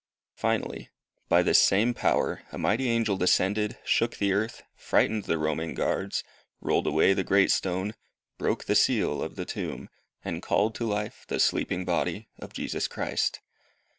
[0.33, 0.89] Finally
[1.29, 6.23] By this same power a mighty angel descended, shook the earth, frightened the Roman guards,
[6.59, 7.93] rolled away the great stone,
[8.39, 9.89] broke the seal of the tomb,
[10.25, 13.41] and called to life the sleeping body of Jesus Christ.